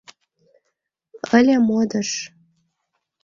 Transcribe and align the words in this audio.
Ыле 1.37 1.55
модыш. 1.67 2.09